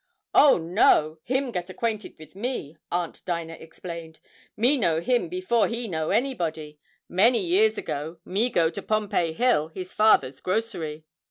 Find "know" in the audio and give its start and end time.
4.75-4.99, 5.87-6.09